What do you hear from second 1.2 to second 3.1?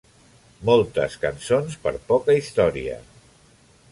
cançons per poca història.